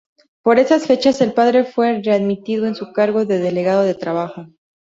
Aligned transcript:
Por 0.41 0.57
esas 0.57 0.87
fechas 0.87 1.21
el 1.21 1.33
padre 1.35 1.63
fue 1.63 2.01
readmitido 2.03 2.65
en 2.65 2.73
su 2.73 2.91
cargo 2.91 3.23
de 3.25 3.37
Delegado 3.37 3.83
de 3.83 3.93
Trabajo. 3.93 4.47